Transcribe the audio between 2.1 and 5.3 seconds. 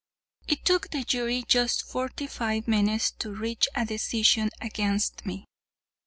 five minutes to reach a decision against